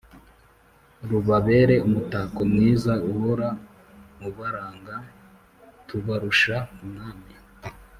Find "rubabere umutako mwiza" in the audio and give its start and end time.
1.09-2.93